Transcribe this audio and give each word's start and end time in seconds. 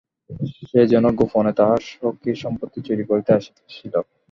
সে 0.61 0.81
যেন 0.91 1.05
গোপনে 1.19 1.51
তাহার 1.59 1.81
সখীর 1.91 2.37
সম্পত্তি 2.43 2.79
চুরি 2.87 3.03
করিতে 3.09 3.31
আসিয়াছিল। 3.37 3.93